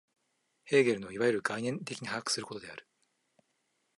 [0.63, 2.87] ヘーゲルのいわゆる概念的に把握することである。